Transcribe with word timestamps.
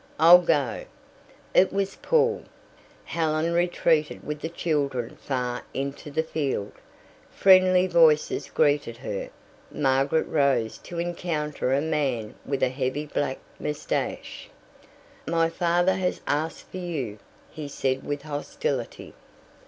I'll 0.19 0.39
go." 0.41 0.85
It 1.53 1.71
was 1.71 1.97
Paul. 2.01 2.45
Helen 3.05 3.53
retreated 3.53 4.23
with 4.25 4.39
the 4.41 4.49
children 4.49 5.15
far 5.17 5.63
into 5.75 6.09
the 6.09 6.23
field. 6.23 6.71
Friendly 7.29 7.85
voices 7.85 8.49
greeted 8.49 8.97
her. 8.97 9.29
Margaret 9.69 10.25
rose, 10.27 10.79
to 10.79 10.97
encounter 10.97 11.71
a 11.71 11.81
man 11.81 12.33
with 12.47 12.63
a 12.63 12.69
heavy 12.69 13.05
black 13.05 13.37
moustache. 13.59 14.49
"My 15.27 15.49
father 15.49 15.93
has 15.93 16.21
asked 16.25 16.71
for 16.71 16.77
you," 16.77 17.19
he 17.51 17.67
said 17.67 18.03
with 18.03 18.23
hostility. 18.23 19.13